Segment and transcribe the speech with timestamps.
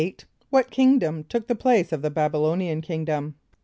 [0.27, 3.35] = What kingdom took the place of the B[)a]b [)y] l[=o]´n[)i] an kingdom?